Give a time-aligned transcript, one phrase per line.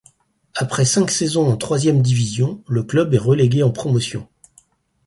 [0.55, 4.27] Après cinq saisons en troisième division, le club est relégué en Promotion.